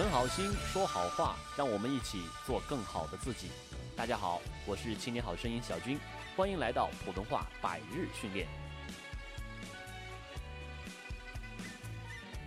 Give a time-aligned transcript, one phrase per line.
[0.00, 3.48] 存好心，说好话，让我们一起做更好的自己。
[3.94, 5.98] 大家好，我是青年好声音小军，
[6.34, 8.46] 欢迎来到普通话百日训练。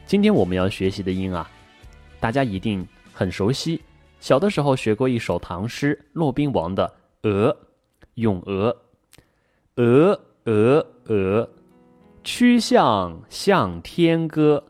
[0.08, 1.48] 今天我们要学习的音啊，
[2.20, 3.84] 大家一定很熟悉。
[4.20, 6.92] 小的时候学过一首唐诗，骆宾王的
[7.30, 7.52] 《鹅》，
[8.16, 8.76] 咏鹅，
[9.76, 11.48] 鹅鹅鹅，
[12.24, 14.64] 曲项向天歌。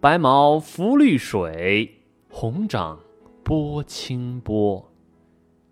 [0.00, 1.97] 白毛浮绿水，
[2.40, 2.96] 红掌
[3.42, 4.88] 拨清波。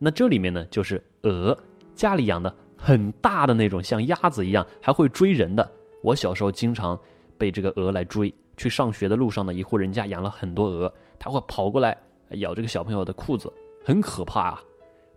[0.00, 1.56] 那这里面呢，就是鹅，
[1.94, 5.70] 家里养的很大的那种，像鸭子一样，还会追人的。
[6.02, 6.98] 我小时候经常
[7.38, 8.34] 被这个鹅来追。
[8.56, 11.96] 去上学的路上呢，一户人家养了很多鹅，它会跑过来
[12.30, 13.48] 咬这个小朋友的裤子，
[13.84, 14.62] 很可怕啊！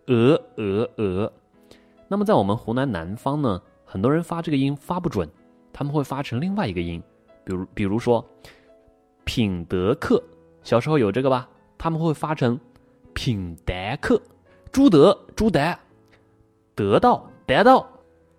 [0.06, 1.32] 鹅鹅鹅。
[2.06, 5.28] 那么在我们湖南南方呢，很多人发这个音发不准，
[5.72, 7.02] 他们会发成另外一个音，
[7.42, 8.24] 比如比如说。
[9.22, 10.20] 品德课，
[10.62, 11.48] 小时候有这个吧？
[11.78, 12.58] 他们会发成
[13.14, 14.20] 品德课，
[14.70, 15.74] 朱德朱德，
[16.74, 17.86] 得到得到。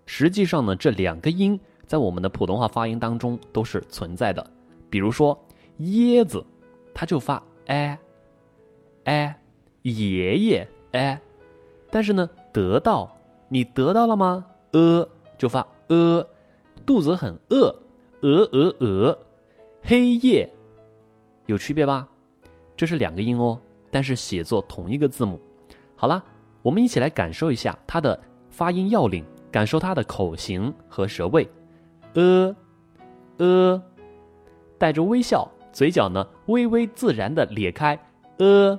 [0.06, 4.44] 实际上呢，这两个音在我们的普通话发音当中都是存在的。
[4.88, 5.38] 比如说
[5.80, 6.44] 椰子，
[6.94, 7.98] 它就发哎
[9.04, 9.36] 哎，
[9.82, 11.20] 爷爷哎。
[11.90, 13.14] 但是呢，得到
[13.48, 14.44] 你得到了吗？
[14.72, 15.06] 呃，
[15.36, 16.26] 就发呃，
[16.86, 17.74] 肚子很饿，
[18.22, 19.18] 鹅鹅鹅，
[19.82, 20.48] 黑夜。
[21.46, 22.08] 有区别吧？
[22.82, 23.56] 这是两个音哦，
[23.92, 25.40] 但是写作同一个字母。
[25.94, 26.20] 好了，
[26.62, 31.48] 我们一起来感受一下它的发音要领，感受它的口型和舌位。
[32.14, 32.56] 呃，
[33.36, 33.80] 呃，
[34.78, 37.96] 带着微笑，嘴角呢微微自然的咧开。
[38.38, 38.76] 呃，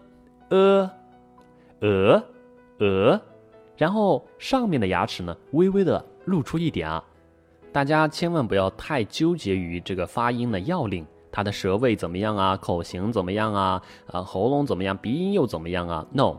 [0.50, 0.92] 呃，
[1.80, 2.24] 呃，
[2.80, 3.22] 呃，
[3.78, 7.02] 然后上面的牙齿呢微微的露出一点啊。
[7.72, 11.08] 大家千万不要太纠结于这个发音的要领。
[11.34, 12.56] 他的舌位怎么样啊？
[12.56, 13.82] 口型怎么样啊？
[14.06, 14.96] 啊，喉咙怎么样？
[14.96, 16.38] 鼻音又怎么样啊？No，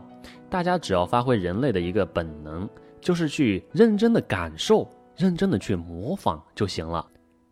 [0.49, 2.67] 大家只要发挥人类的一个本能，
[3.01, 7.05] 就是去认真的感受，认真的去模仿就行了。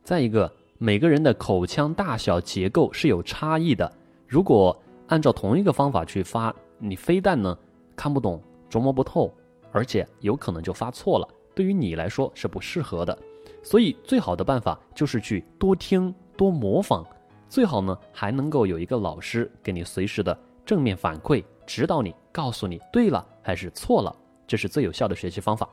[0.06, 3.92] 再一个，每个人的口腔大小结构是有差异的，
[4.26, 7.58] 如果按照同一个方法去发，你非但呢
[7.94, 9.30] 看不懂、琢磨不透，
[9.74, 13.18] 而且有可能就发错了，对于你来说是不适合的。
[13.62, 17.06] 所以，最好的办法就是去多听、多模仿。
[17.54, 24.12] 最好呢，还能够有一个老师给你随时的正面反馈，指导你，告诉你对了还是错了，
[24.48, 25.70] 这是最有效的学习方法。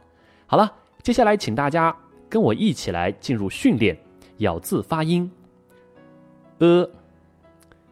[0.46, 0.70] 好了，
[1.02, 1.96] 接下来请大家
[2.28, 3.98] 跟我一起来进入训练
[4.40, 5.32] 咬字发音。
[6.58, 6.86] 呃，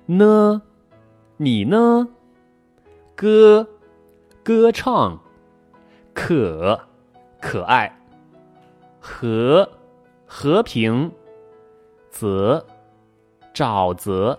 [0.05, 0.61] 呢，
[1.39, 2.07] 你呢？
[3.17, 3.67] 歌，
[4.43, 5.19] 歌唱，
[6.13, 6.79] 可，
[7.41, 7.99] 可爱，
[9.01, 9.67] 和，
[10.27, 11.11] 和平，
[12.11, 12.63] 则。
[13.59, 14.39] 沼泽，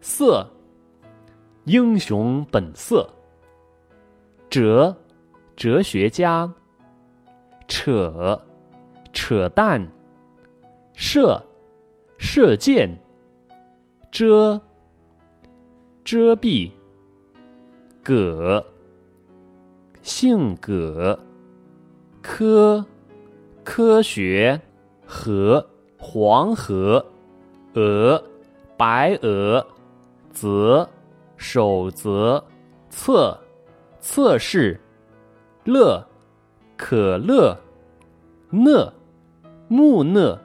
[0.00, 0.44] 色，
[1.66, 3.08] 英雄本色。
[4.50, 4.96] 哲，
[5.54, 6.52] 哲学家。
[7.68, 8.42] 扯，
[9.12, 9.88] 扯淡。
[10.94, 11.40] 射，
[12.18, 12.98] 射箭。
[14.10, 14.60] 遮，
[16.02, 16.72] 遮蔽。
[18.02, 18.66] 葛，
[20.02, 21.16] 性葛。
[22.20, 22.84] 科，
[23.62, 24.60] 科学。
[25.06, 25.64] 河，
[25.96, 27.06] 黄河。
[27.74, 28.22] 鹅，
[28.76, 29.64] 白鹅，
[30.30, 30.88] 则，
[31.36, 32.42] 守则，
[32.88, 33.36] 测，
[33.98, 34.78] 测试，
[35.64, 36.04] 乐，
[36.76, 37.56] 可乐，
[38.50, 38.92] 讷，
[39.68, 40.38] 木讷。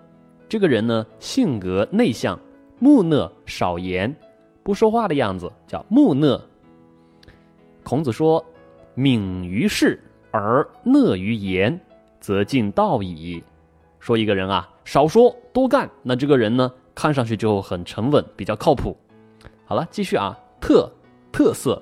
[0.47, 2.39] 这个人呢，性格内向，
[2.79, 4.15] 木讷，少言，
[4.63, 6.41] 不说话的样子，叫木讷。
[7.83, 8.43] 孔子说
[8.95, 10.01] ：“敏于事
[10.31, 11.79] 而讷于言，
[12.19, 13.43] 则近道矣。”
[13.99, 16.71] 说一个人啊，少说多干，那这个人呢？
[16.99, 18.93] 看上去就很沉稳，比较靠谱。
[19.63, 20.91] 好了，继续啊，特
[21.31, 21.81] 特色，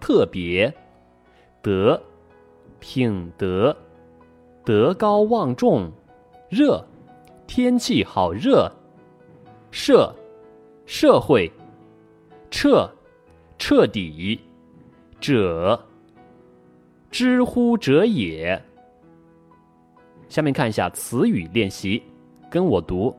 [0.00, 0.74] 特别，
[1.62, 2.02] 德
[2.80, 3.76] 品德，
[4.64, 5.88] 德高望重，
[6.48, 6.84] 热
[7.46, 8.68] 天气好热，
[9.70, 10.12] 社
[10.84, 11.48] 社会，
[12.50, 12.90] 彻
[13.58, 14.40] 彻底，
[15.20, 15.80] 者
[17.08, 18.60] 知乎者也。
[20.28, 22.02] 下面看一下词语练习，
[22.50, 23.16] 跟我读。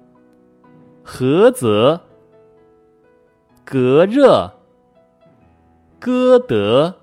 [1.07, 2.01] 菏泽，
[3.63, 4.51] 隔热，
[5.99, 6.93] 歌德，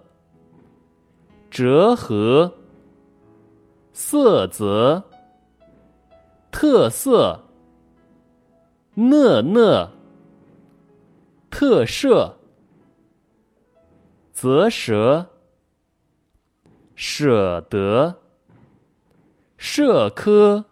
[1.51, 2.53] 折合，
[3.95, 5.03] 色泽，
[6.53, 7.41] 特色，
[8.95, 9.91] 讷讷，
[11.50, 12.35] 特赦，
[14.35, 15.27] 啧舌，
[16.95, 18.17] 舍得，
[19.57, 20.67] 社科，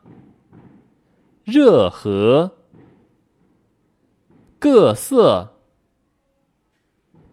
[1.45, 2.59] 热河。
[4.63, 5.55] 各色，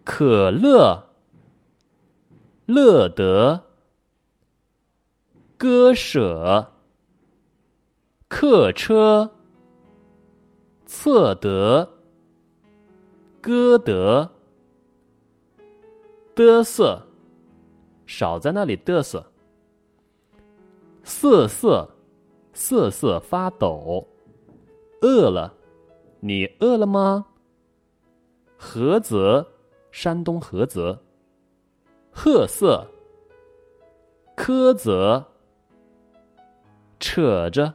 [0.02, 1.10] 可乐，
[2.66, 3.66] 乐得，
[5.56, 6.72] 割舍，
[8.26, 9.30] 客车，
[10.84, 11.88] 测得，
[13.40, 14.32] 歌得，
[16.34, 17.06] 嘚瑟，
[18.06, 19.24] 少在那里嘚瑟。
[21.04, 21.88] 瑟瑟，
[22.52, 24.08] 瑟瑟发抖。
[25.02, 25.54] 饿了，
[26.20, 27.26] 你饿了吗？
[28.58, 29.46] 菏泽，
[29.90, 31.00] 山东菏泽。
[32.10, 32.86] 褐色，
[34.36, 35.24] 苛责，
[36.98, 37.72] 扯着，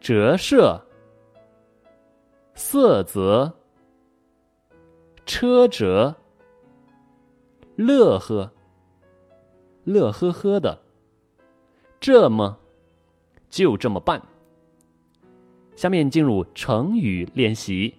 [0.00, 0.78] 折射，
[2.54, 3.50] 色泽，
[5.24, 6.14] 车辙，
[7.76, 8.52] 乐呵，
[9.84, 10.78] 乐呵呵的。
[11.98, 12.58] 这么，
[13.48, 14.20] 就这么办。
[15.80, 17.94] 下面进入成语练习，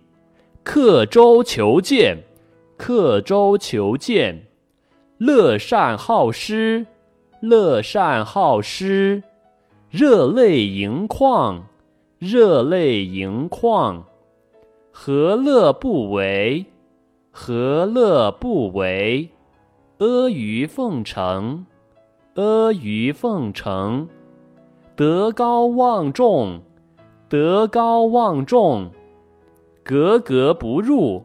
[0.61, 2.15] 刻舟求剑，
[2.77, 4.45] 刻舟求剑，
[5.17, 6.85] 乐善好施，
[7.39, 9.23] 乐善好施，
[9.89, 11.63] 热泪盈眶，
[12.19, 14.05] 热泪盈眶，
[14.91, 16.63] 何乐不为，
[17.31, 19.27] 何乐不为，
[19.97, 21.65] 阿谀奉承，
[22.35, 24.07] 阿谀奉承，
[24.95, 26.61] 德高望重。
[27.31, 28.91] 德高望重，
[29.85, 31.23] 格格不入，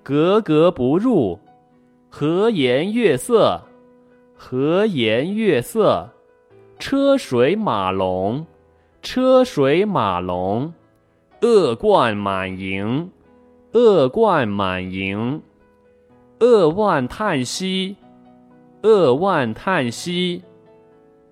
[0.00, 1.36] 格格不入，
[2.08, 3.60] 和颜悦色，
[4.36, 6.08] 和颜悦色，
[6.78, 8.46] 车水马龙，
[9.02, 10.72] 车水马龙，
[11.42, 13.10] 恶贯满盈，
[13.72, 15.42] 恶贯满盈，
[16.38, 17.96] 扼腕叹息，
[18.82, 20.44] 扼腕叹息，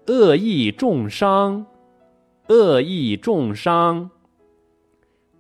[0.08, 1.64] 恶意重伤。
[2.52, 4.10] 恶意重伤，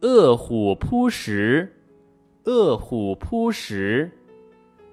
[0.00, 1.70] 饿虎扑食，
[2.44, 4.10] 饿虎扑食，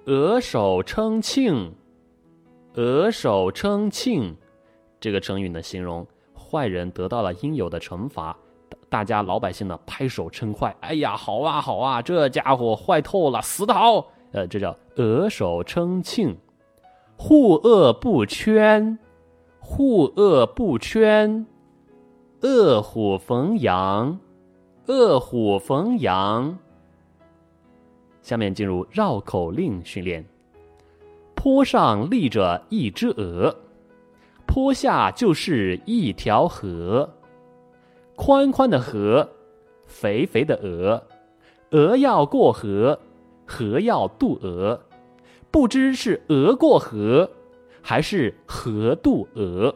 [0.04, 1.72] 额手称庆，
[2.74, 4.36] 额手称庆，
[5.00, 8.36] 这个成语呢，形容坏人得到了应有的惩罚，
[8.90, 16.36] 大家老百姓呢拍手称快，哎呀，好啊好啊，这家伙坏透了，死得好，呃，这叫额手称庆，
[17.16, 18.98] 护恶不圈，
[19.58, 21.46] 护恶不圈。
[22.42, 24.18] 恶虎逢羊，
[24.86, 26.56] 恶虎逢羊。
[28.22, 30.24] 下面进入绕口令训练。
[31.34, 33.54] 坡上立着一只鹅，
[34.46, 37.06] 坡下就是一条河。
[38.16, 39.28] 宽宽的河，
[39.84, 41.02] 肥肥的鹅，
[41.72, 42.98] 鹅要过河，
[43.46, 44.80] 河要渡鹅，
[45.50, 47.30] 不知是鹅过河，
[47.82, 49.74] 还是河渡鹅。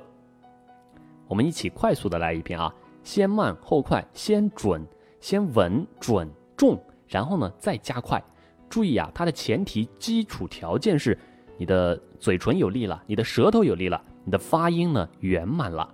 [1.29, 2.73] 我们一起快速的来一遍啊，
[3.03, 4.83] 先慢后快，先准，
[5.21, 6.79] 先稳准重，
[7.09, 8.23] 然后呢再加快。
[8.69, 11.17] 注意啊，它的前提基础条件是
[11.57, 15.89] 你的嘴唇有力了，你的舌头有力了，你的发音呢圆满了。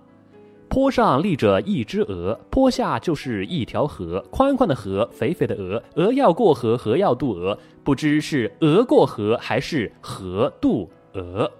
[0.67, 11.51] 坡上立着一只鹅，坡下就是一条河，宽宽的河，肥肥的鹅，鹅要过河，河要渡鹅，不知是鹅过河还是河渡鹅。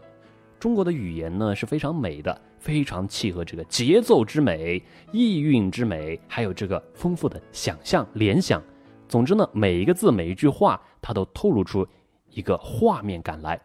[0.59, 2.41] 中国的语言呢是非常美的。
[2.61, 4.81] 非常契合这个节奏之美、
[5.11, 8.61] 意蕴之美，还有这个丰富的想象联想。
[9.09, 11.85] 总之呢，每一个字、每一句话，它都透露出
[12.29, 13.59] 一个画面感来。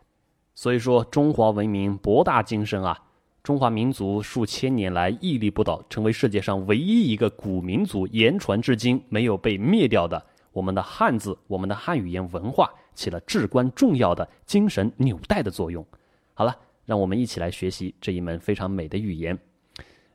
[0.54, 2.98] 所以说，中华文明博大精深啊！
[3.42, 10.20] 中华民族数千年来屹立不倒，成为世界上唯一一个古民族，言传至今没有被灭掉的。
[10.52, 15.84] 我们的汉字、我们的汉语言文化，起了至关重要的精神纽带的作用。
[16.32, 16.56] 好了。
[16.86, 19.36] 让我们一起来学习这一门非常美的语言，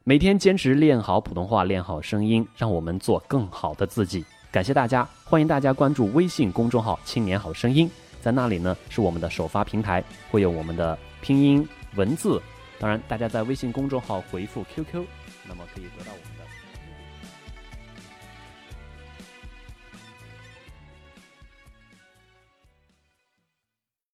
[0.06, 4.24] 每天坚持练好普通话，练好声音，让我们做更好的自己。
[4.52, 12.42] 感谢大家，欢迎大家关注微信公众号“青年好声音”，在那里呢是我们的首发平台，会有我们的拼音文字。
[12.80, 15.06] 当然，大家在微信公众号回复 QQ，
[15.48, 16.41] 那么可以得到我们。